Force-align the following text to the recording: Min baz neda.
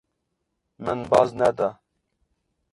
Min 0.87 0.99
baz 1.13 1.33
neda. 1.43 1.69